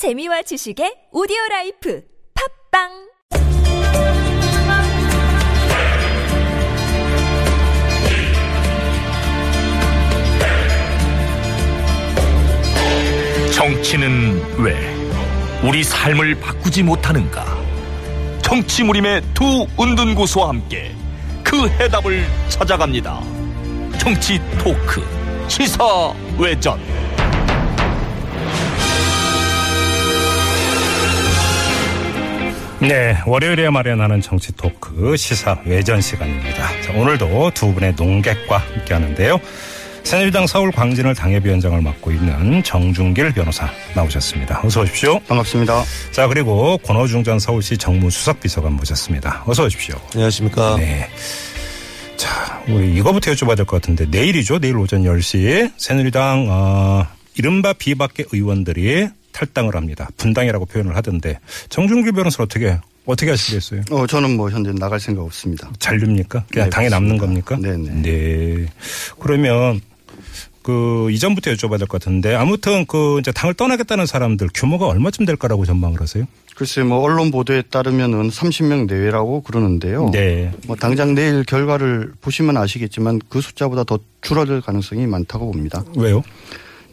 [0.00, 2.02] 재미와 지식의 오디오 라이프
[2.72, 2.88] 팟빵
[13.52, 14.74] 정치는 왜
[15.68, 17.44] 우리 삶을 바꾸지 못하는가?
[18.40, 20.94] 정치 무림의 두 은둔 고수와 함께
[21.44, 23.20] 그 해답을 찾아갑니다.
[23.98, 25.06] 정치 토크
[25.46, 26.80] 시사 외전.
[32.80, 36.80] 네, 월요일에 마련하는 정치 토크 시사 외전 시간입니다.
[36.82, 39.38] 자, 오늘도 두 분의 농객과 함께 하는데요.
[40.02, 44.62] 새누리당 서울 광진을 당협위원장을 맡고 있는 정중길 변호사 나오셨습니다.
[44.64, 45.20] 어서 오십시오.
[45.28, 45.84] 반갑습니다.
[46.10, 49.44] 자, 그리고 권호중 전 서울시 정무수석 비서관 모셨습니다.
[49.46, 49.96] 어서 오십시오.
[50.14, 50.76] 안녕하십니까.
[50.78, 51.06] 네.
[52.16, 54.58] 자, 우리 이거부터 여쭤봐야 될 것 같은데 내일이죠.
[54.58, 57.06] 내일 오전 10시 새누리당 어,
[57.36, 59.08] 이른바 비박계 의원들이
[59.40, 60.08] 탈당을 합니다.
[60.18, 61.38] 분당이라고 표현을 하던데
[61.70, 63.82] 정중길 변호사 어떻게 어떻게 하시겠어요?
[63.90, 65.70] 어, 저는 뭐 현재 나갈 생각 없습니다.
[65.78, 66.44] 잔류입니까?
[66.52, 67.56] 그냥 네, 당에 남는 그렇습니다.
[67.56, 67.68] 겁니까?
[67.84, 68.02] 네네.
[68.02, 68.66] 네.
[69.18, 69.80] 그러면
[70.62, 75.64] 그 이전부터 여쭤봐야 될 것 같은데 아무튼 그 이제 당을 떠나겠다는 사람들 규모가 얼마쯤 될까라고
[75.64, 76.26] 전망을 하세요?
[76.54, 80.10] 글쎄 뭐 언론 보도에 따르면은 30명 내외라고 그러는데요.
[80.12, 80.52] 네.
[80.66, 85.82] 뭐 당장 내일 결과를 보시면 아시겠지만 그 숫자보다 더 줄어들 가능성이 많다고 봅니다.
[85.96, 86.22] 왜요?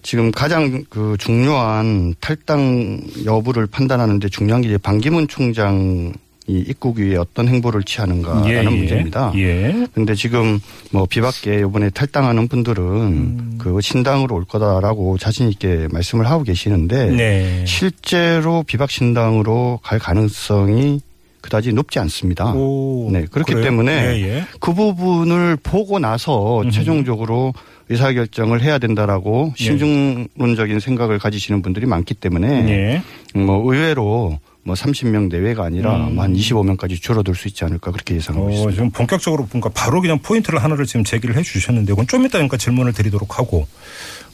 [0.07, 6.13] 지금 가장 그 중요한 탈당 여부를 판단하는데 중요한 게 이제 반기문 총장
[6.47, 9.33] 이 입국 위에 어떤 행보를 취하는가라는 문제입니다.
[9.35, 9.85] 예.
[9.93, 13.55] 근데 지금 뭐 비박계 이번에 탈당하는 분들은 음.
[13.57, 17.65] 그 신당으로 올 거다라고 자신 있게 말씀을 하고 계시는데 네.
[17.67, 21.01] 실제로 비박 신당으로 갈 가능성이
[21.41, 22.53] 그다지 높지 않습니다.
[22.53, 23.65] 오, 네 그렇기 그래요?
[23.65, 24.45] 때문에 예, 예.
[24.61, 26.71] 그 부분을 보고 나서 음흠.
[26.71, 27.53] 최종적으로
[27.89, 29.63] 의사결정을 해야 된다라고 예.
[29.63, 33.39] 신중론적인 생각을 가지시는 분들이 많기 때문에 예.
[33.39, 36.15] 뭐 의외로 뭐 30명 내외가 아니라 음.
[36.15, 38.71] 뭐한 25명까지 줄어들 수 있지 않을까 그렇게 예상하고 어, 있습니다.
[38.73, 42.57] 지금 본격적으로 보니까 바로 그냥 포인트를 하나를 지금 제기를 해 주셨는데 그건 좀 이따 그러니까
[42.57, 43.65] 질문을 드리도록 하고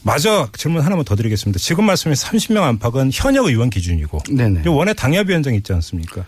[0.02, 1.60] 마저 질문 하나만 더 드리겠습니다.
[1.60, 4.68] 지금 말씀인 30명 안팎은 현역 의원 기준이고 네네.
[4.68, 6.26] 원외 당협위원장 있지 않습니까?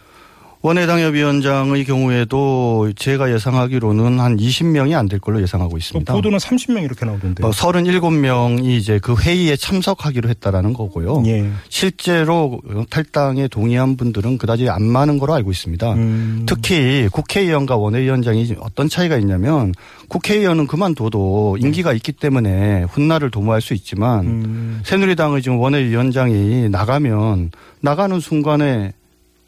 [0.65, 6.11] 원내당협위원장의 경우에도 제가 예상하기로는 한 20명이 안 될 걸로 예상하고 또 있습니다.
[6.13, 7.45] 보도는 30명 이렇게 나오던데.
[7.45, 11.21] 어, 37명이 이제 그 회의에 참석하기로 했다라는 거고요.
[11.27, 11.47] 예.
[11.69, 12.59] 실제로
[12.89, 15.93] 탈당에 동의한 분들은 그다지 안 많은 걸로 알고 있습니다.
[15.93, 16.45] 음.
[16.47, 19.73] 특히 국회의원과 원외위원장이 어떤 차이가 있냐면
[20.07, 24.81] 국회의원은 그만둬도 임기가 있기 때문에 훗날을 도모할 수 있지만 음.
[24.83, 28.93] 새누리당의 지금 원외위원장이 나가면 나가는 순간에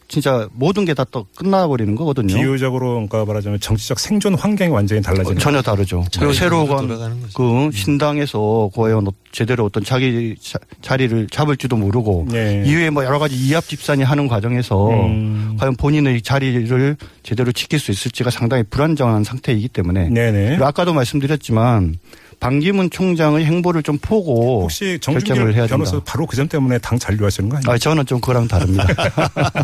[0.07, 2.33] 진짜 모든 게 다 또 끝나버리는 거거든요.
[2.33, 5.37] 비유적으로 그러니까 말하자면 정치적 생존 환경이 완전히 달라지는.
[5.37, 6.03] 어, 전혀 다르죠.
[6.17, 7.33] 그리고 새로 간 돌아가는 거죠.
[7.35, 12.63] 그 신당에서 과연 어- 제대로 어떤 자기 자- 자리를 잡을지도 모르고 네.
[12.65, 15.57] 이후에 뭐 여러 가지 이합 집산이 하는 과정에서 음.
[15.59, 20.49] 과연 본인의 자리를 제대로 지킬 수 있을지가 상당히 불안정한 상태이기 때문에 네네.
[20.51, 21.95] 그리고 아까도 말씀드렸지만
[22.39, 25.99] 반기문 총장의 행보를 좀 보고 혹시 결정을 해야 변호사.
[26.05, 27.73] 바로 그 점 때문에 당 잔류하시는 거 아니에요?
[27.73, 28.85] 아, 저는 좀 그랑 다릅니다.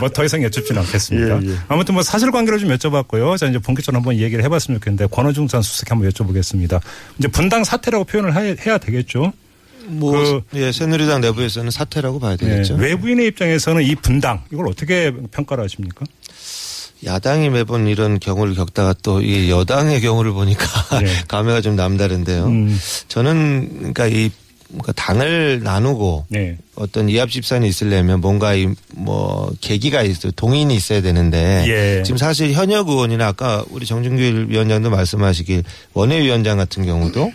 [0.00, 1.42] 뭐 더 이상 여쭙지는 않겠습니다.
[1.42, 1.54] 예, 예.
[1.68, 3.36] 아무튼 뭐 사실관계를 좀 여쭤봤고요.
[3.36, 6.80] 자 이제 본격적으로 한번 얘기를 해봤으면 좋겠는데 권호중 전 수석 한번 여쭤보겠습니다.
[7.18, 9.32] 이제 분당 사태라고 표현을 해- 해야 되겠죠.
[9.86, 12.76] 뭐 그- 예, 새누리당 내부에서는 사태라고 봐야 되겠죠.
[12.76, 16.06] 네, 외부인의 입장에서는 이 분당 이걸 어떻게 평가를 하십니까?
[17.04, 20.64] 야당이 매번 이런 경우를 겪다가 또 이 여당의 경우를 보니까
[21.00, 21.06] 네.
[21.28, 22.46] 감회가 좀 남다른데요.
[22.46, 22.78] 음.
[23.08, 24.30] 저는 그러니까 이
[24.68, 26.56] 뭔가 당을 나누고 네.
[26.76, 32.02] 어떤 이합 집산이 있으려면 뭔가 이 뭐 계기가 있어 동인이 있어야 되는데 예.
[32.04, 35.64] 지금 사실 현역 의원이나 아까 우리 정준길 위원장도 말씀하시길
[35.94, 37.32] 원외위원장 같은 경우도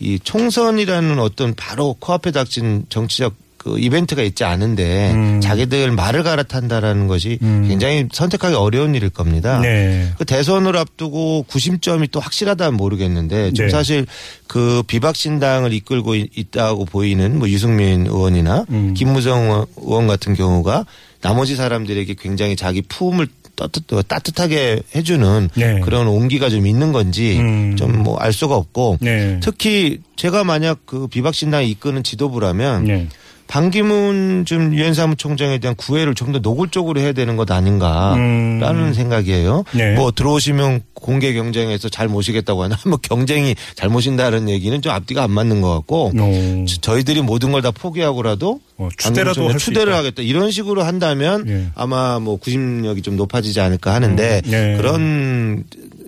[0.00, 5.40] 이 총선이라는 어떤 바로 코앞에 닥친 정치적 그 이벤트가 있지 않은데 음.
[5.40, 7.64] 자기들 말을 갈아탄다라는 것이 음.
[7.66, 9.58] 굉장히 선택하기 어려운 일일 겁니다.
[9.60, 10.10] 네.
[10.18, 13.70] 그 대선을 앞두고 구심점이 또 확실하다면 모르겠는데 지금 네.
[13.72, 14.06] 사실
[14.46, 18.92] 그 비박신당을 이끌고 이- 있다고 보이는 뭐 유승민 의원이나 음.
[18.94, 20.84] 김무성 의원 같은 경우가
[21.22, 25.80] 나머지 사람들에게 굉장히 자기 품을 따뜻, 따뜻 하게 해주는 네.
[25.80, 27.76] 그런 온기가 좀 있는 건지 음.
[27.76, 29.40] 좀뭐 알 수가 없고 네.
[29.42, 33.08] 특히 제가 만약 그 비박신당이 이끄는 지도부라면 네.
[33.46, 38.92] 반기문 좀 유엔 사무총장에 대한 구애를 좀 더 노골적으로 해야 되는 것 아닌가라는 음.
[38.94, 39.64] 생각이에요.
[39.72, 39.94] 네.
[39.94, 45.30] 뭐 들어오시면 공개 경쟁에서 잘 모시겠다고 하나 뭐 경쟁이 잘 모신다는 얘기는 좀 앞뒤가 안
[45.30, 46.64] 맞는 것 같고 어.
[46.66, 49.94] 저- 저희들이 모든 걸 다 포기하고라도 어, 추대라도 할수 추대를.
[49.94, 51.66] 하겠다 이런 식으로 한다면 예.
[51.76, 54.76] 아마 뭐 구심력이 좀 높아지지 않을까 하는데 음, 네.
[54.76, 55.64] 그런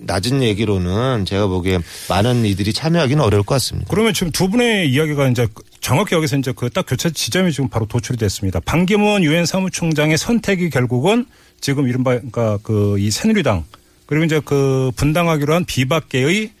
[0.07, 3.87] 낮은 얘기로는 제가 보기에 많은 이들이 참여하기는 어려울 것 같습니다.
[3.91, 5.47] 그러면 지금 두 분의 이야기가 이제
[5.81, 8.59] 정확히 여기서 이제 그 딱 교차 지점이 지금 바로 도출이 됐습니다.
[8.61, 11.25] 반기문 유엔 사무총장의 선택이 결국은
[11.61, 13.63] 지금 이른바 그러니까 그 이 새누리당
[14.05, 16.51] 그리고 이제 그 분당하기로 한 비박계의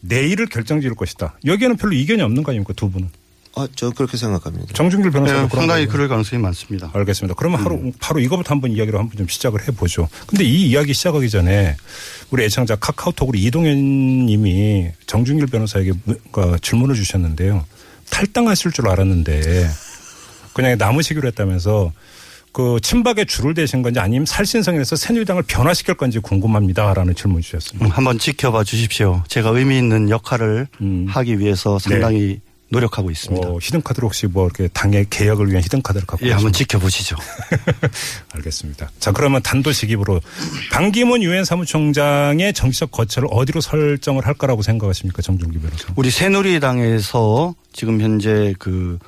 [0.00, 1.38] 내일을 결정 지을 것이다.
[1.46, 3.08] 여기에는 별로 이견이 없는 거 아닙니까 두 분은?
[3.56, 4.72] 아, 저 그렇게 생각합니다.
[4.74, 5.88] 정준길 변호사도 네, 그런 상당히 거예요.
[5.88, 6.90] 그럴 가능성이 많습니다.
[6.94, 7.34] 알겠습니다.
[7.36, 10.08] 그러면 하루, 바로 이거부터 한번 이야기를 한번 좀 시작을 해보죠.
[10.26, 11.76] 근데 이 이야기 시작하기 전에
[12.30, 17.64] 우리 애청자 카카오톡으로 이동현 님이 정준길 변호사에게 무- 그러니까 질문을 주셨는데요.
[18.10, 19.68] 탈당하실 줄 알았는데
[20.54, 21.92] 그냥 남으시기로 했다면서
[22.52, 27.86] 그 친박에 줄을 대신 건지 아니면 살신성에서 새누리당을 변화시킬 건지 궁금합니다라는 질문 주셨습니다.
[27.86, 29.22] 음, 한번 지켜봐 주십시오.
[29.28, 31.06] 제가 의미 있는 역할을 음.
[31.08, 33.48] 하기 위해서 상당히 노력하고 있습니다.
[33.48, 36.52] 어, 히든카드로 혹시 뭐 이렇게 당의 개혁을 위한 히든카드를 갖고 예, 한번?
[36.52, 37.16] 지켜보시죠.
[38.34, 38.90] 알겠습니다.
[38.98, 40.20] 자, 그러면 단도직입으로
[40.70, 45.92] 반기문 유엔 사무총장의 정치적 거처를 어디로 설정을 할 거라고 생각하십니까, 정준기 변호사?
[45.96, 48.98] 우리 새누리당에서 지금 현재 그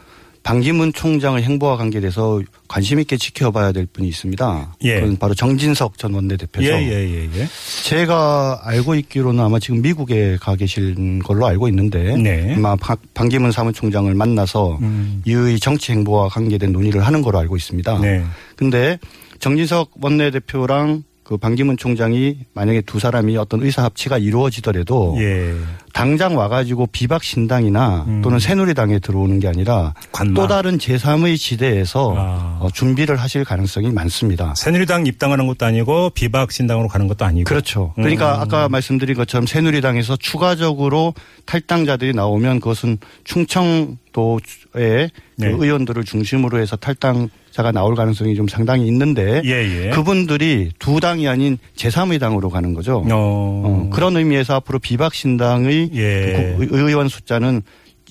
[0.42, 4.74] 반기문 총장의 행보와 관계돼서 관심 있게 지켜봐야 될 분이 있습니다.
[4.84, 5.00] 예.
[5.00, 6.66] 그건 바로 정진석 전 원내대표죠.
[6.66, 7.46] 예, 예, 예, 예.
[7.84, 12.54] 제가 알고 있기로는 아마 지금 미국에 가 계신 걸로 알고 있는데 네.
[12.56, 15.22] 아마 박- 반기문 사무총장을 만나서 음.
[15.26, 17.98] 이의 정치 행보와 관계된 논의를 하는 걸로 알고 있습니다.
[18.00, 18.24] 네.
[18.56, 18.98] 근데
[19.40, 25.54] 정진석 원내대표랑 그 반기문 총장이 만약에 두 사람이 어떤 의사 합치가 이루어지더라도 예.
[25.92, 28.20] 당장 와가지고 비박 신당이나 음.
[28.20, 30.34] 또는 새누리당에 들어오는 게 아니라 관마.
[30.34, 32.58] 또 다른 제3의 지대에서 아.
[32.60, 34.54] 어, 준비를 하실 가능성이 많습니다.
[34.56, 37.44] 새누리당 입당하는 것도 아니고 비박 신당으로 가는 것도 아니고.
[37.44, 37.92] 그렇죠.
[37.94, 38.40] 그러니까 음.
[38.40, 41.14] 아까 말씀드린 것처럼 새누리당에서 추가적으로
[41.46, 43.96] 탈당자들이 나오면 그것은 충청도의
[44.72, 45.10] 네.
[45.52, 49.90] 그 의원들을 중심으로 해서 탈당 자가 나올 가능성이 좀 상당히 있는데 예, 예.
[49.90, 52.98] 그분들이 두 당이 아닌 제3의 당으로 가는 거죠.
[52.98, 53.04] 어.
[53.10, 56.56] 어, 그런 의미에서 앞으로 비박신당의 예.
[56.58, 57.62] 그 의- 의원 숫자는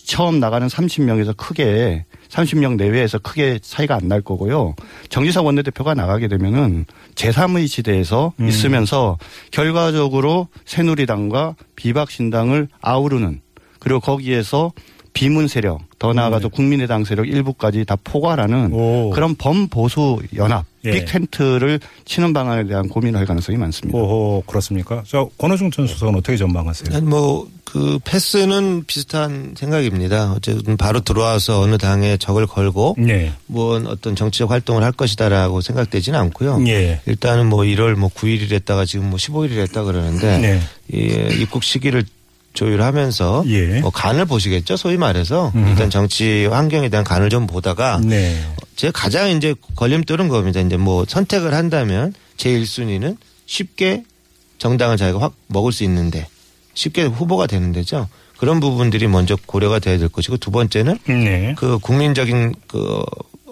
[0.06, 4.76] 처음 나가는 30명에서 크게 30명 내외에서 크게 차이가 안 날 거고요.
[5.10, 6.86] 정지석 원내대표가 나가게 되면은
[7.16, 8.48] 제3의 지대에서 음.
[8.48, 9.18] 있으면서
[9.52, 13.42] 결과적으로 새누리당과 비박신당을 아우르는
[13.80, 14.72] 그리고 거기에서
[15.20, 18.76] 비문 세력 더 나아가서 국민의당 세력 일부까지 다 포괄하는 네.
[18.78, 19.10] 오.
[19.10, 20.92] 그런 범보수 연합 예.
[20.92, 24.00] 빅 텐트를 치는 방안에 대한 고민을 할 가능성이 많습니다.
[24.00, 25.04] 오호, 그렇습니까?
[25.06, 26.98] 자, 권호중 전 수석은 어떻게 전망하세요?
[26.98, 30.32] 난뭐그 패스는 비슷한 생각입니다.
[30.32, 33.34] 어쨌든 바로 들어와서 어느 당에 적을 걸고 네.
[33.46, 36.64] 뭐 어떤 정치적 활동을 할 것이다라고 생각되지는 않고요.
[36.68, 37.02] 예.
[37.08, 40.60] 일단은 뭐 1월 뭐 9일을 했다가 지금 뭐 15일을 했다 그러는데 네.
[40.94, 42.06] 이 입국 시기를
[42.60, 43.80] 조율하면서 예.
[43.80, 44.76] 뭐 간을 보시겠죠.
[44.76, 45.68] 소위 말해서 음.
[45.70, 48.36] 일단 정치 환경에 대한 간을 좀 보다가 네.
[48.76, 50.60] 제가 가장 이제 걸림돌은 겁니다.
[50.60, 53.16] 이제 뭐 선택을 한다면 제 1순위는
[53.46, 54.04] 쉽게
[54.58, 56.28] 정당을 자기가 확 먹을 수 있는데
[56.74, 58.10] 쉽게 후보가 되는 데죠.
[58.38, 61.56] 그런 부분들이 먼저 고려가 돼야 될 것이고 두 번째는 네.
[61.58, 63.02] 그 국민적인 그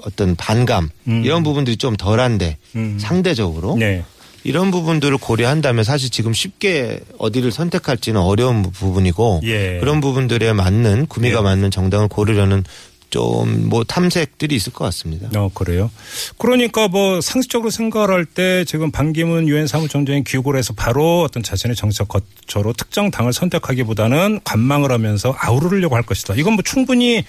[0.03, 1.23] 어떤 반감 음.
[1.23, 2.97] 이런 부분들이 좀 덜한데 음.
[2.99, 4.03] 상대적으로 네.
[4.47, 9.77] 이런 부분들을 고려한다면 사실 지금 쉽게 어디를 선택할지는 어려운 부분이고 예.
[9.81, 11.43] 그런 부분들에 맞는 구미가 예.
[11.43, 12.63] 맞는 정당을 고르려는
[13.09, 15.29] 좀 뭐 탐색들이 있을 것 같습니다.
[15.37, 15.91] 어, 그래요.
[16.37, 22.07] 그러니까 뭐 상식적으로 생각을 할때 지금 반기문 유엔 사무총장이 귀국을 해서 바로 어떤 자신의 정치적
[22.07, 26.35] 거처로 특정 당을 선택하기보다는 관망을 하면서 아우르려고 할 것이다.
[26.35, 27.23] 이건 뭐 충분히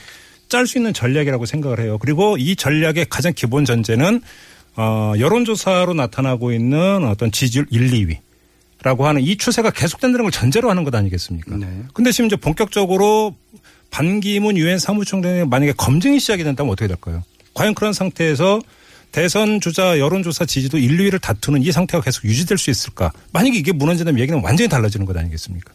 [0.48, 1.98] 짤 수 있는 전략이라고 생각을 해요.
[1.98, 4.22] 그리고 이 전략의 가장 기본 전제는
[4.80, 8.18] 어, 여론조사로 나타나고 있는 어떤 지지율 1, 2위.
[8.84, 11.56] 라고 하는 이 추세가 계속된다는 걸 전제로 하는 것 아니겠습니까?
[11.56, 11.66] 네.
[11.92, 13.34] 근데 지금 이제 본격적으로
[13.90, 17.24] 반기문 유엔 사무총장이 만약에 검증이 시작이 된다면 어떻게 될까요?
[17.54, 18.60] 과연 그런 상태에서
[19.10, 23.10] 대선 주자 여론조사 지지도 1, 2위를 다투는 이 상태가 계속 유지될 수 있을까?
[23.32, 25.72] 만약에 이게 무너진다면 얘기는 완전히 달라지는 것 아니겠습니까?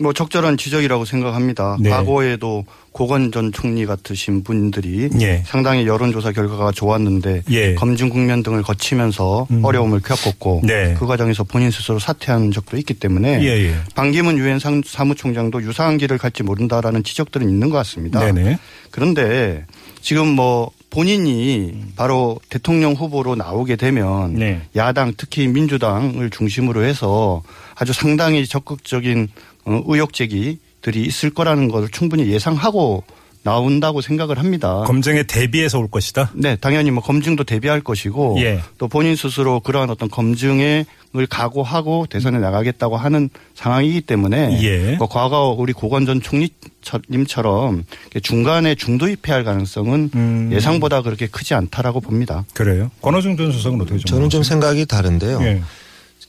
[0.00, 1.76] 뭐 적절한 지적이라고 생각합니다.
[1.80, 1.90] 네.
[1.90, 5.42] 과거에도 고건 전 총리 같으신 분들이 예.
[5.46, 7.74] 상당히 여론조사 결과가 좋았는데 예.
[7.74, 9.64] 검증 국면 등을 거치면서 음.
[9.64, 10.94] 어려움을 겪었고 네.
[10.98, 13.74] 그 과정에서 본인 스스로 사퇴한 적도 있기 때문에 예, 예.
[13.94, 18.20] 반기문 유엔 상- 사무총장도 유사한 길을 갈지 모른다라는 지적들은 있는 것 같습니다.
[18.20, 18.58] 네네.
[18.90, 19.66] 그런데
[20.00, 24.62] 지금 뭐 본인이 바로 대통령 후보로 나오게 되면 네.
[24.74, 27.42] 야당 특히 민주당을 중심으로 해서
[27.76, 33.04] 아주 상당히 적극적인 어, 의혹 제기들이 있을 거라는 것을 충분히 예상하고
[33.42, 34.82] 나온다고 생각을 합니다.
[34.86, 36.30] 검증에 대비해서 올 것이다.
[36.34, 38.60] 네, 당연히 뭐 검증도 대비할 것이고 예.
[38.76, 40.84] 또 본인 스스로 그러한 어떤 검증을
[41.28, 44.96] 각오하고 대선에 나가겠다고 하는 상황이기 때문에 예.
[44.96, 47.84] 뭐 과거 우리 고건 전 총리님처럼
[48.22, 50.50] 중간에 중도입회 할 가능성은 음.
[50.52, 52.44] 예상보다 그렇게 크지 않다라고 봅니다.
[52.52, 52.90] 그래요.
[53.00, 55.40] 권호중 전 수석은 어떻게 좀 저는 좀 생각이 다른데요.
[55.42, 55.62] 예.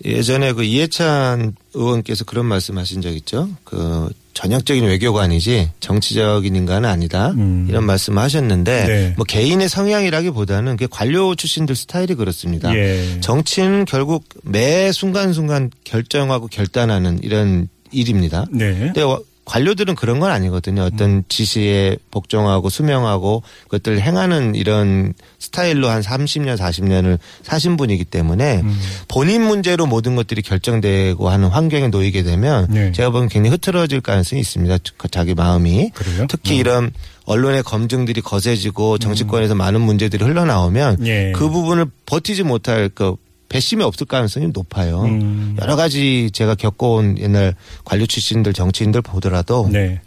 [0.04, 3.50] 예전에 그 이해찬 의원께서 그런 말씀하신 적 있죠.
[3.64, 7.68] 그 전형적인 외교관이지 정치적인 인간은 아니다 음.
[7.70, 9.14] 이런 말씀하셨는데 네.
[9.18, 12.74] 뭐 개인의 성향이라기보다는 그 관료 출신들 스타일이 그렇습니다.
[12.76, 13.20] 예.
[13.20, 18.46] 정치는 결국 매 순간순간 결정하고 결단하는 이런 일입니다.
[18.52, 18.74] 네.
[18.74, 20.84] 근데 와- 관료들은 그런 건 아니거든요.
[20.84, 20.90] 음.
[20.92, 28.80] 어떤 지시에 복종하고 수명하고 그것들을 행하는 이런 스타일로 한 30년, 40년을 사신 분이기 때문에 음.
[29.08, 32.92] 본인 문제로 모든 것들이 결정되고 하는 환경에 놓이게 되면 네.
[32.92, 34.78] 제가 보기엔 굉장히 흐트러질 가능성이 있습니다.
[34.98, 35.90] 그 자기 마음이.
[35.94, 36.28] 그래요?
[36.30, 36.92] 특히 이런
[37.26, 41.08] 언론의 검증들이 거세지고 정치권에서 많은 문제들이 흘러나오면 음.
[41.08, 41.32] 예.
[41.36, 43.16] 그 부분을 버티지 못할 그
[43.52, 45.04] 배심이 없을 가능성이 높아요.
[45.04, 45.58] 음.
[45.62, 47.54] 여러 가지 제가 겪어온 옛날
[47.84, 50.00] 관료 출신들 정치인들 보더라도 네.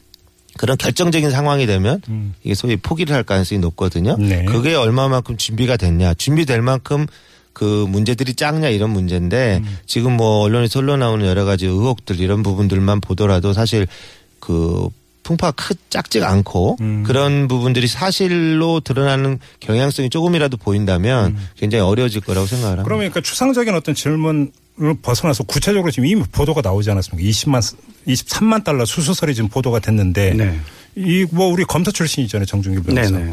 [0.56, 2.34] 그런 결정적인 상황이 되면 음.
[2.42, 4.16] 이게 소위 포기를 할 가능성이 높거든요.
[4.16, 4.46] 네.
[4.46, 7.06] 그게 얼마만큼 준비가 됐냐, 준비될 만큼
[7.52, 9.78] 그 문제들이 작냐 이런 문제인데 음.
[9.84, 13.86] 지금 뭐 언론에서 흘러나오는 여러 가지 의혹들 이런 부분들만 보더라도 사실
[14.40, 14.88] 그
[15.24, 17.02] 풍파가 크 작지가 않고 음.
[17.02, 22.82] 그런 부분들이 사실로 드러나는 경향성이 조금이라도 보인다면 굉장히 어려워질 거라고 생각을 합니다.
[22.82, 22.84] 음.
[22.84, 24.52] 그러면 그러니까 추상적인 어떤 질문
[24.82, 27.30] 을 벗어나서 구체적으로 지금 이미 보도가 나오지 않았습니까?
[27.30, 27.76] 20만,
[28.08, 30.58] 23만 달러 수수설이 지금 보도가 됐는데 네.
[30.96, 33.10] 이뭐 우리 검사 출신이잖아요, 정준기 변호사.
[33.12, 33.32] 네네.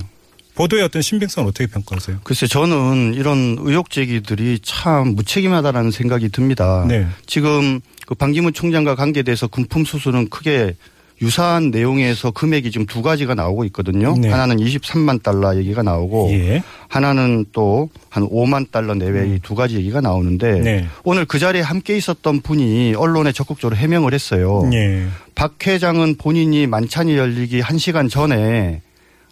[0.54, 2.20] 보도의 어떤 신빙성은 어떻게 평가하세요?
[2.24, 6.86] 글쎄 저는 이런 의혹 제기들이 참 무책임하다라는 생각이 듭니다.
[6.88, 7.08] 네.
[7.26, 10.76] 지금 그 반기문 총장과 관계돼서 금품 수수는 크게
[11.22, 14.16] 유사한 내용에서 금액이 지금 두 가지가 나오고 있거든요.
[14.18, 14.30] 네.
[14.30, 16.64] 하나는 23만 달러 얘기가 나오고 예.
[16.88, 20.86] 하나는 또 한 5만 달러 내외의 두 가지 얘기가 나오는데 네.
[21.06, 24.70] 오늘 그 자리에 함께 있었던 분이 언론에 적극적으로 해명을 했어요.
[24.74, 25.06] 예.
[25.34, 28.82] 박 회장은 본인이 만찬이 열리기 1시간 전에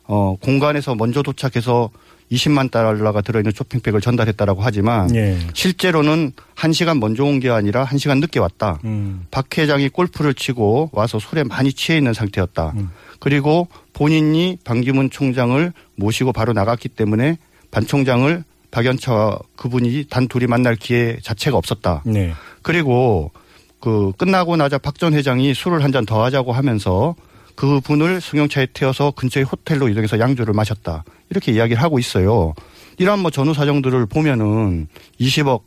[0.05, 1.89] 어 공간에서 먼저 도착해서
[2.31, 5.37] 20만 달러가 들어있는 쇼핑백을 전달했다라고 하지만 예.
[5.53, 8.79] 실제로는 1시간 먼저 온 게 아니라 1시간 늦게 왔다.
[8.83, 9.25] 음.
[9.31, 12.73] 박 회장이 골프를 치고 와서 술에 많이 취해 있는 상태였다.
[12.75, 12.89] 음.
[13.19, 17.37] 그리고 본인이 반기문 총장을 모시고 바로 나갔기 때문에
[17.71, 22.03] 반 총장을 박연차와 그분이 단 둘이 만날 기회 자체가 없었다.
[22.05, 22.33] 네.
[22.61, 23.31] 그리고
[23.79, 27.15] 그 끝나고 나자 박 전 회장이 술을 한 잔 더 하자고 하면서
[27.55, 31.03] 그 분을 승용차에 태워서 근처의 호텔로 이동해서 양주를 마셨다.
[31.29, 32.53] 이렇게 이야기를 하고 있어요.
[32.97, 34.87] 이러한 뭐 전후 사정들을 보면은
[35.19, 35.61] 20억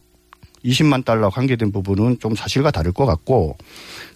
[0.64, 3.56] 20만 달러 관계된 부분은 좀 사실과 다를 것 같고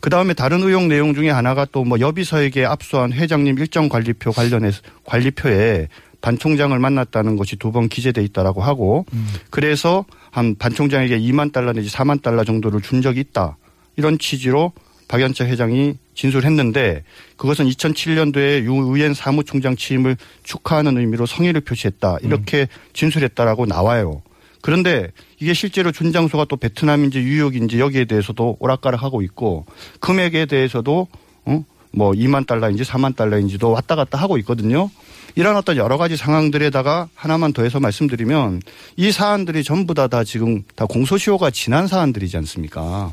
[0.01, 4.81] 그 다음에 다른 의혹 내용 중에 하나가 또 뭐 여비서에게 압수한 회장님 일정 관리표 관련해서
[5.05, 5.89] 관리표에
[6.21, 9.07] 반 총장을 만났다는 것이 두 번 기재돼 있다라고 하고
[9.51, 13.57] 그래서 한 반 총장에게 2만 달러 내지 4만 달러 정도를 준 적이 있다
[13.97, 14.73] 이런 취지로
[15.09, 17.05] 박연차 회장이 진술했는데
[17.37, 24.23] 그것은 2007년도에 유엔 사무총장 취임을 축하하는 의미로 성의를 표시했다 이렇게 진술했다라고 나와요.
[24.63, 29.65] 그런데 이게 실제로 준 장소가 또 베트남인지 뉴욕인지 여기에 대해서도 오락가락하고 있고
[30.01, 31.07] 금액에 대해서도
[31.45, 31.65] 어?
[31.93, 34.91] 뭐 2만 달러인지 4만 달러인지도 왔다 갔다 하고 있거든요.
[35.37, 38.63] 이런 어떤 여러 가지 상황들에다가 하나만 더해서 말씀드리면
[38.97, 43.13] 이 사안들이 전부 다 다 지금 다 공소시효가 지난 사안들이지 않습니까?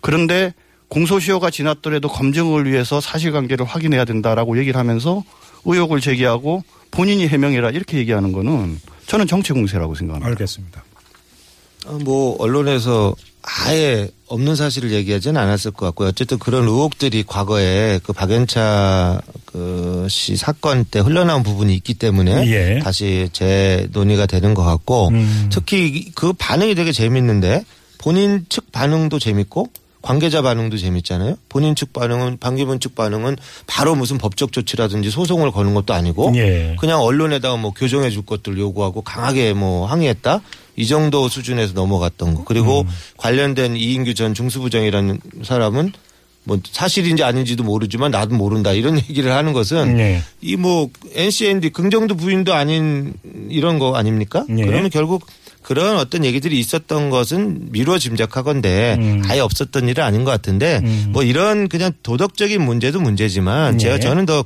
[0.00, 0.54] 그런데
[0.90, 5.24] 공소시효가 지났더라도 검증을 위해서 사실관계를 확인해야 된다라고 얘기를 하면서
[5.64, 10.28] 의혹을 제기하고 본인이 해명해라 이렇게 얘기하는 거는 저는 정치 공세라고 생각합니다.
[10.28, 10.84] 알겠습니다.
[11.86, 16.08] 어, 뭐 언론에서 아예 없는 사실을 얘기하지는 않았을 것 같고요.
[16.08, 22.80] 어쨌든 그런 의혹들이 과거에 그 박연차 그씨 사건 때 흘러나온 부분이 있기 때문에 예.
[22.80, 25.48] 다시 재논의가 되는 것 같고 음.
[25.50, 27.64] 특히 그 반응이 되게 재밌는데
[27.98, 29.70] 본인 측 반응도 재밌고
[30.02, 31.36] 관계자 반응도 재밌잖아요.
[31.48, 36.76] 본인 측 반응은 반기문 측 반응은 바로 무슨 법적 조치라든지 소송을 거는 것도 아니고 예.
[36.80, 40.40] 그냥 언론에다가 뭐 교정해 줄 것들 요구하고 강하게 뭐 항의했다
[40.76, 42.86] 이 정도 수준에서 넘어갔던 거 그리고
[43.18, 45.92] 관련된 이인규 전 중수부장이라는 사람은
[46.44, 50.22] 뭐 사실인지 아닌지도 모르지만 나도 모른다 이런 얘기를 하는 것은 예.
[50.40, 53.12] 이뭐 NCND 긍정도 부인도 아닌
[53.50, 54.46] 이런 거 아닙니까?
[54.56, 54.64] 예.
[54.64, 55.26] 그러면 결국
[55.62, 59.22] 그런 어떤 얘기들이 있었던 것은 미루어 짐작하건데 음.
[59.26, 61.08] 아예 없었던 일은 아닌 것 같은데 음.
[61.10, 63.78] 뭐 이런 그냥 도덕적인 문제도 문제지만 예.
[63.78, 64.44] 제가 저는 더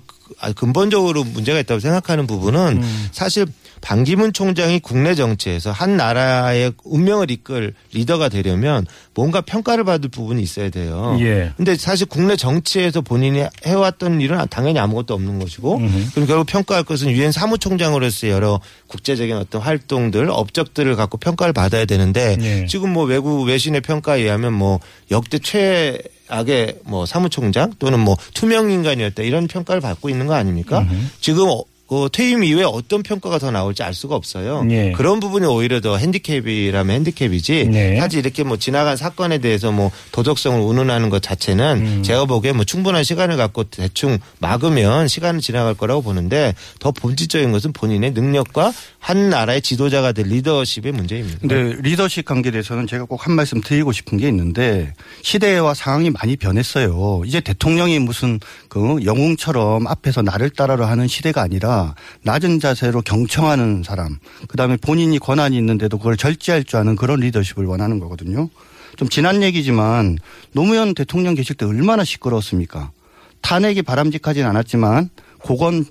[0.57, 3.09] 근본적으로 문제가 있다고 생각하는 부분은 음.
[3.13, 3.47] 사실
[3.85, 10.71] 반기문 총장이 국내 정치에서 한 나라의 운명을 이끌 리더가 되려면 뭔가 평가를 받을 부분이 있어야
[10.71, 11.19] 돼요.
[11.21, 11.53] 예.
[11.59, 16.11] 근데 사실 국내 정치에서 본인이 해왔던 일은 당연히 아무것도 없는 것이고 음흠.
[16.15, 22.39] 그럼 결국 평가할 것은 유엔 사무총장으로서의 여러 국제적인 어떤 활동들, 업적들을 갖고 평가를 받아야 되는데
[22.41, 22.67] 예.
[22.67, 25.99] 지금 뭐 외국 외신의 평가에 의하면 뭐 역대 최
[26.29, 30.87] 악의 뭐 사무총장 또는 뭐 투명 인간이었다 이런 평가를 받고 있는 거 아닙니까?
[31.21, 31.63] 지금 어,
[31.95, 34.67] 그 퇴임 이후에 어떤 평가가 더 나올지 알 수가 없어요.
[34.71, 34.93] 예.
[34.93, 37.67] 그런 부분이 오히려 더 핸디캡이라면 핸디캡이지.
[37.67, 37.97] 네.
[37.99, 42.03] 사실 이렇게 뭐 지나간 사건에 대해서 뭐 도덕성을 운운하는 것 자체는 음.
[42.03, 47.73] 제가 보기에 뭐 충분한 시간을 갖고 대충 막으면 시간은 지나갈 거라고 보는데 더 본질적인 것은
[47.73, 51.39] 본인의 능력과 한 나라의 지도자가 될 리더십의 문제입니다.
[51.41, 56.37] 근데 리더십 관계에 대해서는 제가 꼭 한 말씀 드리고 싶은 게 있는데 시대와 상황이 많이
[56.37, 57.23] 변했어요.
[57.25, 61.84] 이제 대통령이 무슨 그 영웅처럼 앞에서 나를 따라라 하는 시대가 아니라
[62.23, 67.67] 낮은 자세로 경청하는 사람, 그 다음에 본인이 권한이 있는데도 그걸 절제할 줄 아는 그런 리더십을
[67.67, 68.49] 원하는 거거든요.
[68.97, 70.19] 좀 지난 얘기지만
[70.53, 72.93] 노무현 대통령 계실 때 얼마나 시끄러웠습니까?
[73.41, 75.11] 탄핵이 바람직하진 않았지만
[75.41, 75.85] 고건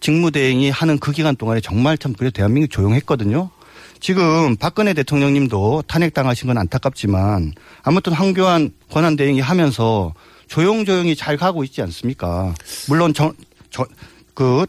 [0.00, 3.50] 직무대행이 하는 그 기간 동안에 정말 참 그래 대한민국 조용했거든요.
[4.00, 7.52] 지금 박근혜 대통령님도 탄핵당하신 건 안타깝지만
[7.82, 10.14] 아무튼 황교안 권한대행이 하면서
[10.48, 12.54] 조용조용히 잘 가고 있지 않습니까?
[12.88, 13.32] 물론 정,
[13.70, 13.86] 저,
[14.34, 14.66] 그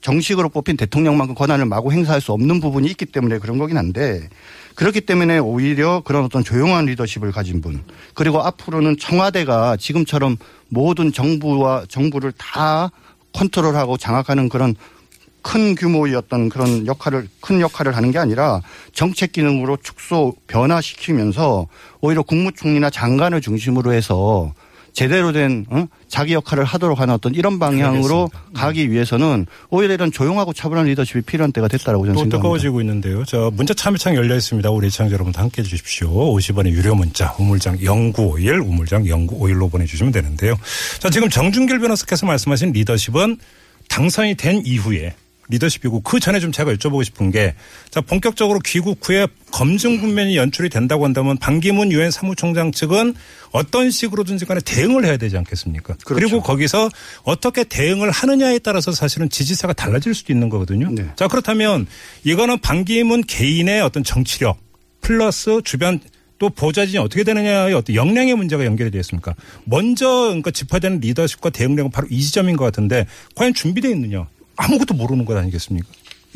[0.00, 4.28] 정식으로 뽑힌 대통령만큼 권한을 마구 행사할 수 없는 부분이 있기 때문에 그런 거긴 한데
[4.74, 7.82] 그렇기 때문에 오히려 그런 어떤 조용한 리더십을 가진 분
[8.14, 10.36] 그리고 앞으로는 청와대가 지금처럼
[10.68, 12.90] 모든 정부와 정부를 다
[13.32, 14.76] 컨트롤하고 장악하는 그런
[15.42, 18.60] 큰 규모의 어떤 그런 역할을 큰 역할을 하는 게 아니라
[18.92, 21.66] 정책 기능으로 축소 변화시키면서
[22.00, 24.52] 오히려 국무총리나 장관을 중심으로 해서
[24.98, 25.86] 제대로 된 어?
[26.08, 31.52] 자기 역할을 하도록 하는 어떤 이런 방향으로 가기 위해서는 오히려 이런 조용하고 차분한 리더십이 필요한
[31.52, 32.38] 때가 됐다라고 저는 또 생각합니다.
[32.38, 33.24] 뜨거워지고 있는데요.
[33.24, 34.68] 저 문자 참여창 열려 있습니다.
[34.70, 36.08] 우리 시청자 여러분도 함께 해 주십시오.
[36.10, 40.56] 50원의 유료 문자 우물장 0951 우물장 0951로 보내주시면 되는데요.
[40.98, 43.36] 자 지금 정준길 변호사께서 말씀하신 리더십은
[43.88, 45.14] 당선이 된 이후에
[45.48, 47.54] 리더십이고 그 전에 좀 제가 여쭤보고 싶은 게
[47.90, 53.14] 자 본격적으로 귀국 후에 검증 국면이 연출이 된다고 한다면 반기문 유엔 사무총장 측은
[53.50, 55.96] 어떤 식으로든지 간에 대응을 해야 되지 않겠습니까?
[56.04, 56.36] 그리 그렇죠.
[56.36, 56.90] 고 거기서
[57.22, 60.90] 어떻게 대응을 하느냐에 따라서 사실은 지지세가 달라질 수도 있는 거거든요.
[60.90, 61.06] 네.
[61.16, 61.86] 자 그렇다면
[62.24, 64.58] 이거는 반기문 개인의 어떤 정치력
[65.00, 66.00] 플러스 주변
[66.38, 69.34] 또 보좌진이 어떻게 되느냐의 어떤 역량의 문제가 연결이 되어 있습니까?
[69.64, 74.26] 먼저 그러니까 짚어야 되는 리더십과 대응력은 바로 이 지점인 것 같은데 과연 준비되어 있느냐?
[74.58, 75.86] 아무것도 모르는 것 아니겠습니까?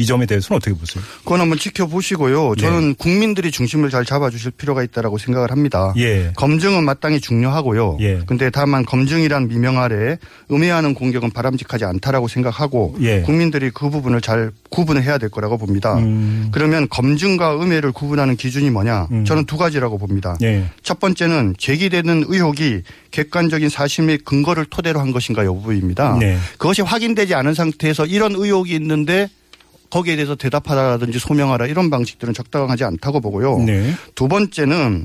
[0.02, 1.02] 이 점에 대해서는 어떻게 보세요?
[1.20, 2.56] 그건 한번 지켜보시고요.
[2.56, 5.94] 저는 국민들이 중심을 잘 잡아주실 필요가 있다라고 생각을 합니다.
[5.96, 6.32] 예.
[6.36, 7.98] 검증은 마땅히 중요하고요.
[8.00, 8.20] 예.
[8.26, 10.18] 근데 다만 검증이란 미명 아래
[10.50, 13.22] 음해하는 공격은 바람직하지 않다라고 생각하고 예.
[13.22, 15.94] 국민들이 그 부분을 잘 구분을 해야 될 거라고 봅니다.
[15.98, 16.48] 음.
[16.50, 19.08] 그러면 검증과 음해를 구분하는 기준이 뭐냐?
[19.24, 20.36] 저는 두 가지라고 봅니다.
[20.42, 20.64] 예.
[20.82, 26.16] 첫 번째는 제기되는 의혹이 객관적인 사실 및 근거를 토대로 한 것인가 여부입니다.
[26.18, 26.36] 네.
[26.52, 29.28] 그것이 확인되지 않은 상태에서 이런 의혹이 있는데
[29.92, 33.58] 거기에 대해서 대답하라든지 소명하라 이런 방식들은 적당하지 않다고 보고요.
[33.58, 33.92] 네.
[34.14, 35.04] 두 번째는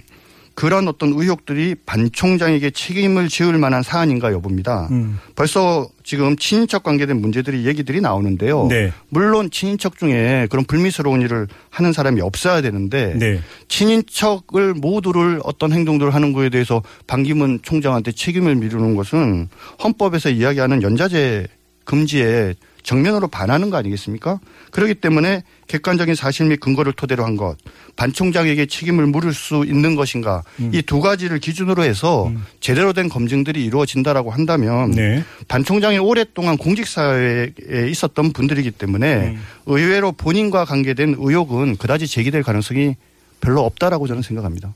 [0.56, 4.88] 그런 어떤 의혹들이 반 총장에게 책임을 지을 만한 사안인가 여부입니다.
[4.89, 5.19] 음.
[5.36, 8.67] 벌써 지금 친인척 관계된 문제들이 얘기들이 나오는데요.
[8.67, 8.93] 네.
[9.10, 13.41] 물론 친인척 중에 그런 불미스러운 일을 하는 사람이 없어야 되는데 네.
[13.67, 19.50] 친인척을 모두를 어떤 행동들을 하는 거에 대해서 반기문 총장한테 책임을 미루는 것은
[19.84, 21.45] 헌법에서 이야기하는 연자제
[21.84, 22.56] 금지에
[22.88, 24.39] 정면으로 반하는 거 아니겠습니까?
[24.71, 27.58] 그렇기 때문에 객관적인 사실 및 근거를 토대로 한 것,
[27.97, 30.71] 반 총장에게 책임을 물을 수 있는 것인가 음.
[30.73, 35.21] 이두 가지를 기준으로 해서 제대로 된 검증들이 이루어진다라고 한다면 네.
[35.50, 37.52] 반 총장이 오랫동안 공직사회에
[37.89, 39.41] 있었던 분들이기 때문에 음.
[39.65, 42.95] 의외로 본인과 관계된 의혹은 그다지 제기될 가능성이
[43.41, 44.73] 별로 없다라고 저는 생각합니다.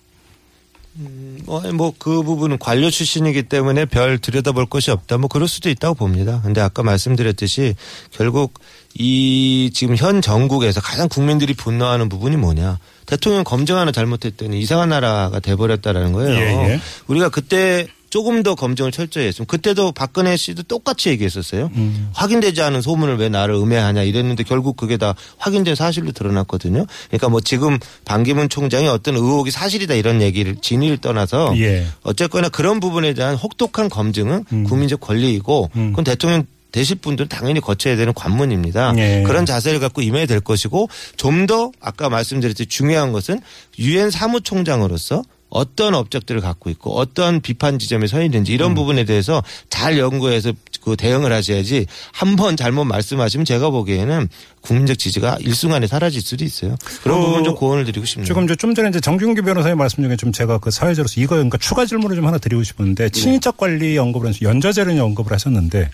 [0.93, 5.17] 뭐 그 부분은 관료 출신이기 때문에 별 들여다볼 것이 없다.
[5.17, 6.41] 뭐 그럴 수도 있다고 봅니다.
[6.43, 7.75] 근데 아까 말씀드렸듯이
[8.11, 8.59] 결국
[8.93, 12.79] 이 지금 현 정국에서 가장 국민들이 분노하는 부분이 뭐냐.
[13.05, 16.33] 대통령 검증 하나 잘못했더니 이상한 나라가 돼버렸다라는 거예요.
[16.33, 16.79] 예, 예.
[17.07, 21.71] 우리가 그때 조금 더 검증을 철저히 했으면 그때도 박근혜 씨도 똑같이 얘기했었어요.
[21.73, 22.11] 음.
[22.13, 26.85] 확인되지 않은 소문을 왜 나를 음해하냐 이랬는데 결국 그게 다 확인된 사실로 드러났거든요.
[27.07, 31.87] 그러니까 뭐 지금 반기문 총장이 어떤 의혹이 사실이다 이런 얘기를 진위를 떠나서 예.
[32.03, 34.63] 어쨌거나 그런 부분에 대한 혹독한 검증은 음.
[34.65, 35.89] 국민적 권리이고 음.
[35.91, 36.43] 그건 대통령
[36.73, 38.93] 되실 분들은 당연히 거쳐야 되는 관문입니다.
[38.97, 39.23] 예.
[39.25, 43.41] 그런 자세를 갖고 임해야 될 것이고 좀 더 아까 말씀드렸듯이 중요한 것은
[43.79, 48.55] 유엔 사무총장으로서 어떤 업적들을 갖고 있고 어떤 비판 지점에 서 있는지 음.
[48.55, 54.29] 이런 부분에 대해서 잘 연구해서 그 대응을 하셔야지 한 번 잘못 말씀하시면 제가 보기에는
[54.61, 56.75] 국민적 지지가 일순간에 사라질 수도 있어요.
[57.03, 58.25] 그런 그 부분 좀 고언을 드리고 싶네요.
[58.25, 61.57] 지금 이제 좀 전에 이제 정준기 변호사의 말씀 중에 좀 제가 그 사회자로서 이거 그러니까
[61.57, 65.91] 추가 질문을 좀 하나 드리고 싶은데 친인척 관리 언급을 하면서 연좌제를 언급을 하셨는데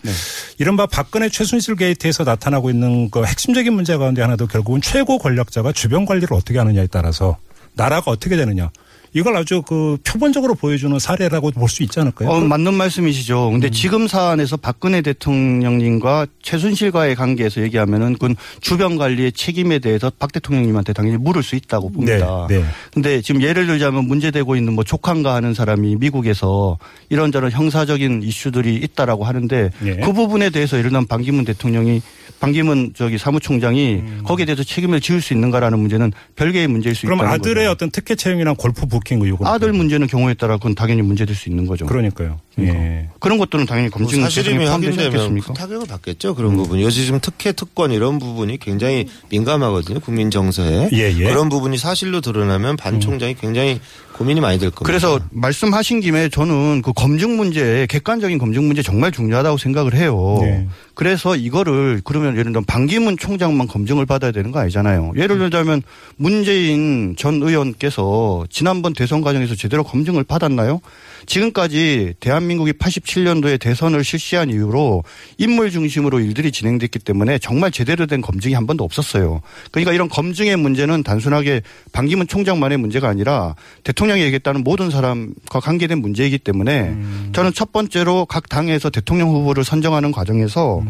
[0.59, 6.05] 이른바 박근혜 최순실 게이트에서 나타나고 있는 그 핵심적인 문제 가운데 하나도 결국은 최고 권력자가 주변
[6.05, 7.37] 관리를 어떻게 하느냐에 따라서
[7.73, 8.69] 나라가 어떻게 되느냐
[9.13, 12.29] 이걸 아주 그 표본적으로 보여주는 사례라고 볼 수 있지 않을까요?
[12.29, 13.51] 어, 맞는 말씀이시죠.
[13.51, 20.93] 근데 지금 사안에서 박근혜 대통령님과 최순실과의 관계에서 얘기하면은 그건 주변 관리의 책임에 대해서 박 대통령님한테
[20.93, 22.47] 당연히 물을 수 있다고 봅니다.
[22.49, 22.65] 네, 네.
[22.93, 26.77] 근데 지금 예를 들자면 문제되고 있는 뭐 조카인가 하는 사람이 미국에서
[27.09, 29.95] 이런저런 형사적인 이슈들이 있다라고 하는데 예.
[29.97, 32.01] 그 부분에 대해서 예를 들면 반기문 대통령이
[32.39, 34.21] 반기문 저기 사무총장이 음.
[34.23, 37.71] 거기에 대해서 책임을 지을 수 있는가라는 문제는 별개의 문제일 수 그럼 있다는 아들의 거죠.
[37.71, 41.65] 어떤 특혜 채용이나 골프 부킹 의혹은 아들 문제는 경우에 따라 그건 당연히 문제될 수 있는
[41.65, 41.85] 거죠.
[41.85, 42.39] 그러니까요.
[42.59, 43.09] 예.
[43.19, 46.35] 그런 것들은 당연히 뭐 검증 포함되지 확인되면 타격을 받겠죠.
[46.35, 46.81] 그런 부분이.
[46.83, 49.99] 요즘 특혜, 특권 이런 부분이 굉장히 민감하거든요.
[49.99, 50.89] 국민 정서에.
[50.93, 51.23] 예, 예.
[51.23, 53.79] 그런 부분이 사실로 드러나면 반 총장이 굉장히
[54.17, 54.85] 고민이 많이 될 겁니다.
[54.85, 60.39] 그래서 말씀하신 김에 저는 그 검증 문제, 객관적인 검증 문제 정말 중요하다고 생각을 해요.
[60.41, 60.67] 네.
[60.95, 65.13] 그래서 이거를 그러면 예를 들면 반기문 총장만 검증을 받아야 되는 거 아니잖아요.
[65.15, 65.83] 예를 들자면
[66.15, 70.81] 문재인 전 의원께서 지난번 대선 과정에서 제대로 검증을 받았나요?
[71.27, 75.03] 지금까지 대한민국이 87년도에 대선을 실시한 이후로
[75.37, 79.41] 인물 중심으로 일들이 진행됐기 때문에 정말 제대로 된 검증이 한 번도 없었어요.
[79.71, 83.53] 그러니까 이런 검증의 문제는 단순하게 반기문 총장만의 문제가 아니라
[83.83, 86.95] 대통령 이 얘기했다는 모든 사람과 관계된 문제이기 때문에
[87.33, 90.83] 저는 첫 번째로 각 당에서 대통령 후보를 선정하는 과정에서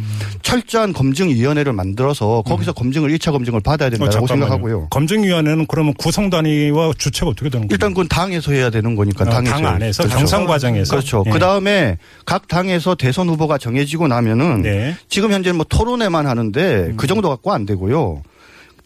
[0.43, 4.45] 철저한 검증위원회를 만들어서 거기서 검증을 1차 검증을 받아야 어, 된다고 잠깐만요.
[4.45, 4.87] 생각하고요.
[4.89, 7.75] 검증위원회는 그러면 구성 단위와 주체가 어떻게 되는 거예요?
[7.75, 10.17] 일단 그건 당에서 해야 되는 거니까 어, 당에서 당 안에서 그렇죠.
[10.17, 11.23] 경선 과정에서 그렇죠.
[11.25, 11.31] 예.
[11.31, 14.95] 그 다음에 각 당에서 대선 후보가 정해지고 나면은 네.
[15.09, 18.21] 지금 현재는 뭐 토론회만 하는데 그 정도 갖고 안 되고요.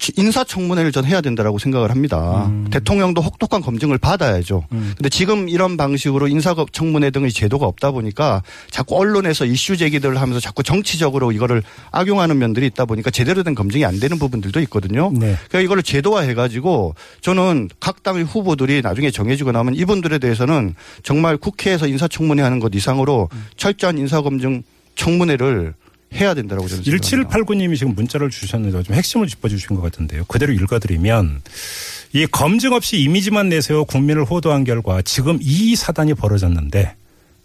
[0.01, 2.47] 지- 인사청문회를 전 해야 된다라고 생각을 합니다.
[2.47, 2.67] 음.
[2.71, 4.65] 대통령도 혹독한 검증을 받아야죠.
[4.69, 10.63] 근데 지금 이런 방식으로 인사청문회 등의 제도가 없다 보니까 자꾸 언론에서 이슈 제기들을 하면서 자꾸
[10.63, 11.61] 정치적으로 이거를
[11.91, 15.11] 악용하는 면들이 있다 보니까 제대로 된 검증이 안 되는 부분들도 있거든요.
[15.13, 15.35] 네.
[15.47, 21.37] 그러니까 이거를 제도화 해 가지고 저는 각 당의 후보들이 나중에 정해지고 나면 이분들에 대해서는 정말
[21.37, 24.63] 국회에서 인사청문회 하는 것 이상으로 철저한 인사검증
[24.95, 25.75] 청문회를
[26.15, 27.37] 해야 된다고 저는 생각합니다.
[27.37, 30.25] 1789님이 지금 문자를 주셨는데 좀 핵심을 짚어주신 것 같은데요.
[30.25, 31.41] 그대로 읽어드리면
[32.13, 36.95] 이 검증 없이 이미지만 내세워 국민을 호도한 결과 지금 이 사단이 벌어졌는데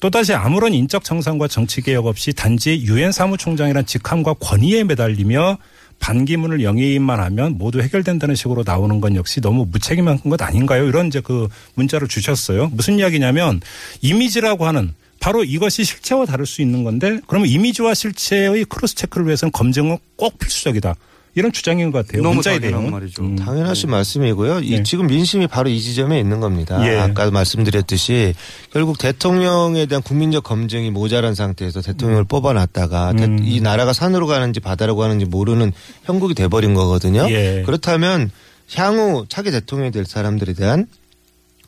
[0.01, 5.59] 또다시 아무런 인적 정상과 정치 개혁 없이 단지 유엔 사무총장이란 직함과 권위에 매달리며
[5.99, 10.87] 반기문을 영예인만 하면 모두 해결된다는 식으로 나오는 건 역시 너무 무책임한 것 아닌가요?
[10.87, 12.69] 이런 이제 그 문자를 주셨어요.
[12.73, 13.61] 무슨 이야기냐면
[14.03, 19.53] 이미지라고 하는 바로 이것이 실체와 다를 수 있는 건데 그러면 이미지와 실체의 cross check를 위해서는
[19.53, 20.95] 검증은 꼭 필수적이다.
[21.35, 22.23] 이런 주장인 것 같아요.
[22.23, 22.91] 너무 당연한.
[22.91, 23.23] 말이죠.
[23.23, 23.37] 음.
[23.37, 24.61] 당연하신 말씀이고요.
[24.61, 24.83] 이 네.
[24.83, 26.81] 지금 민심이 바로 이 지점에 있는 겁니다.
[26.91, 26.97] 예.
[26.99, 28.33] 아까 말씀드렸듯이
[28.73, 33.39] 결국 대통령에 대한 국민적 검증이 모자란 상태에서 대통령을 뽑아놨다가 대- 음.
[33.45, 35.73] 이 나라가 산으로 가는지 바다로 가는지 모르는
[36.05, 37.27] 형국이 돼버린 거거든요.
[37.29, 37.63] 예.
[37.67, 38.31] 그렇다면
[38.75, 40.87] 향후 차기 대통령이 될 사람들에 대한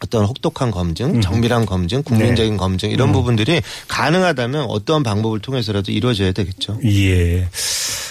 [0.03, 6.79] 어떤 혹독한 검증, 정밀한 검증, 국민적인 검증 이런 부분들이 가능하다면 어떠한 방법을 통해서라도 이루어져야 되겠죠.
[6.85, 7.49] 예.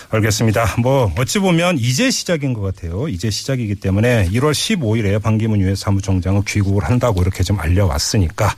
[0.09, 0.75] 알겠습니다.
[0.79, 3.09] 뭐 어찌 보면 이제 시작인 것 같아요.
[3.09, 8.55] 이제 시작이기 때문에 1월 15일에 반기문 유엔 사무총장은 귀국을 한다고 이렇게 좀 알려왔으니까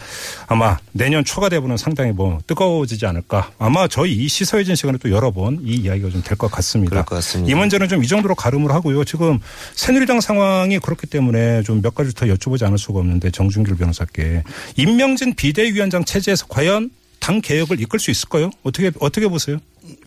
[0.47, 3.51] 아마 내년 초가 되면 상당히 뭐 뜨거워지지 않을까.
[3.57, 7.03] 아마 저희 이 시사회전 시간에 또 여러 번 이 이야기가 좀 될 것 같습니다.
[7.03, 7.51] 것 같습니다.
[7.51, 9.03] 이 문제는 좀 이 정도로 가름을 하고요.
[9.03, 9.39] 지금
[9.75, 14.43] 새누리당 상황이 그렇기 때문에 좀 몇 가지 더 여쭤보지 않을 수가 없는데 정준길 변호사께
[14.75, 18.49] 임명진 비대위원장 체제에서 과연 당 개혁을 이끌 수 있을까요?
[18.63, 19.57] 어떻게 어떻게 보세요?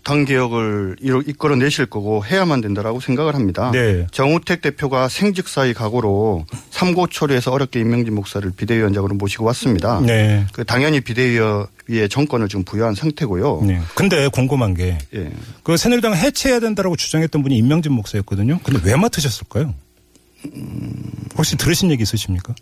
[0.05, 3.71] 당 개혁을 이로- 이끌어 내실 거고 해야만 된다라고 생각을 합니다.
[3.73, 4.07] 네.
[4.11, 10.01] 정우택 대표가 생직사의 각오로 삼고 처리해서 어렵게 임명진 목사를 비대위원장으로 모시고 왔습니다.
[10.01, 10.47] 네.
[10.53, 13.62] 그 당연히 비대위의 정권을 지금 부여한 상태고요.
[13.66, 13.81] 네.
[13.95, 15.31] 근데 궁금한 게 예.
[15.62, 18.61] 그 새누리당 해체해야 된다라고 주장했던 분이 임명진 목사였거든요.
[18.64, 19.75] 근데 왜 맡으셨을까요?
[21.38, 22.55] 혹시 들으신 얘기 있으십니까?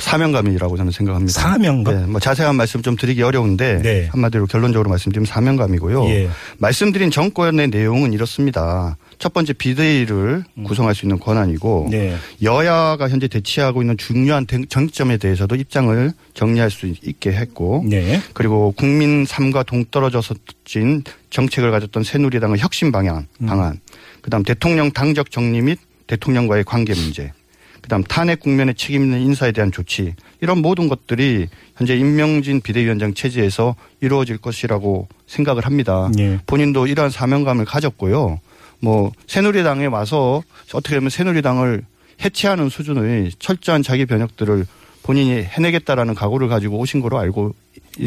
[0.00, 1.40] 사명감이라고 저는 생각합니다.
[1.40, 1.94] 사명감?
[2.00, 4.08] 네, 뭐 자세한 말씀 좀 드리기 어려운데 네.
[4.10, 6.06] 한마디로 결론적으로 말씀드리면 사명감이고요.
[6.08, 6.28] 예.
[6.58, 8.96] 말씀드린 정권의 내용은 이렇습니다.
[9.18, 11.90] 첫 번째 비대위를 구성할 수 있는 권한이고 음.
[11.90, 12.16] 네.
[12.42, 18.20] 여야가 현재 대치하고 있는 중요한 대- 정점에 대해서도 입장을 정리할 수 있게 했고 네.
[18.32, 20.34] 그리고 국민 삶과 동떨어져서
[20.64, 23.46] 진 정책을 가졌던 새누리당의 혁신 방향 음.
[23.46, 23.80] 방안
[24.22, 27.32] 그다음 대통령 당적 정리 및 대통령과의 관계 문제
[27.82, 33.74] 그다음 탄핵 국면에 책임 있는 인사에 대한 조치 이런 모든 것들이 현재 임명진 비대위원장 체제에서
[34.00, 36.10] 이루어질 것이라고 생각을 합니다.
[36.18, 36.38] 예.
[36.46, 38.40] 본인도 이러한 사명감을 가졌고요.
[38.80, 41.84] 뭐 새누리당에 와서 어떻게 보면 새누리당을
[42.24, 44.66] 해체하는 수준의 철저한 자기 변혁들을
[45.02, 47.54] 본인이 해내겠다라는 각오를 가지고 오신 거로 알고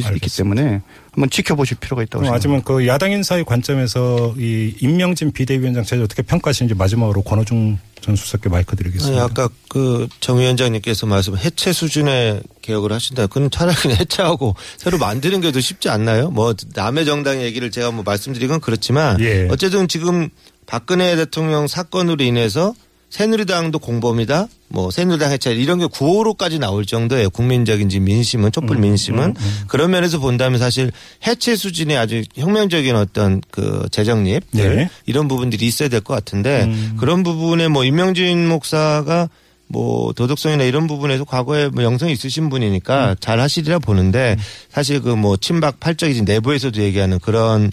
[0.01, 0.55] 알겠습니다.
[0.61, 2.59] 때문에 한번 지켜보실 필요가 있다고 그럼 생각합니다.
[2.59, 8.49] 하지만 그 야당 인사의 관점에서 이 임명진 비대위원장 체제 어떻게 평가하시는지 마지막으로 권호중 전 수석께
[8.49, 9.23] 마이크 아니, 드리겠습니다.
[9.23, 13.27] 아까 그 정 위원장님께서 말씀 해체 수준의 개혁을 하신다.
[13.27, 16.29] 그건 차라리 그냥 해체하고 새로 만드는 게 더 쉽지 않나요?
[16.31, 19.47] 뭐 남의 정당 얘기를 제가 뭐 말씀드린 건 그렇지만 예.
[19.51, 20.29] 어쨌든 지금
[20.65, 22.73] 박근혜 대통령 사건으로 인해서
[23.13, 24.47] 새누리당도 공범이다.
[24.69, 27.29] 뭐 새누리당 해체 이런 게 구호로까지 나올 정도예요.
[27.29, 29.35] 국민적인 지금 민심은 촛불 민심은
[29.67, 30.91] 그런 면에서 본다면 사실
[31.27, 34.89] 해체 수준의 아주 혁명적인 어떤 그 재정립 네.
[35.05, 36.65] 이런 부분들이 있어야 될 것 같은데
[36.97, 39.29] 그런 부분에 뭐 임명진 목사가
[39.67, 44.37] 뭐 도덕성이나 이런 부분에서 과거에 뭐 영성이 있으신 분이니까 잘 하시리라 보는데
[44.69, 47.71] 사실 그 뭐 친박 팔적이지 내부에서도 얘기하는 그런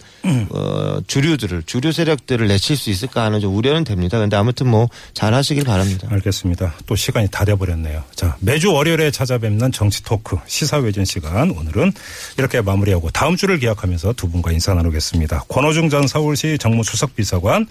[0.50, 4.18] 어 주류들을 주류 세력들을 내칠 수 있을까 하는 좀 우려는 됩니다.
[4.18, 6.08] 근데 아무튼 뭐 잘 하시길 바랍니다.
[6.10, 6.74] 알겠습니다.
[6.86, 8.04] 또 시간이 다 돼 버렸네요.
[8.14, 11.92] 자, 매주 월요일에 찾아뵙는 정치 토크 시사회전 시간 오늘은
[12.38, 15.44] 이렇게 마무리하고 다음 주를 기약하면서 두 분과 인사 나누겠습니다.
[15.48, 17.66] 권호중 전 서울시 정무수석 비서관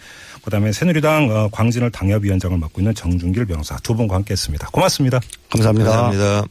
[0.50, 4.70] 그다음에 새누리당 어, 광진을 당협위원장을 맡고 있는 정준길 변호사 두 분과 함께했습니다.
[4.72, 5.20] 고맙습니다.
[5.52, 5.92] 감사합니다.
[5.92, 6.48] 감사합니다.